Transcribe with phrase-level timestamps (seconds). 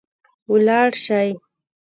[0.51, 1.29] ولاړ سئ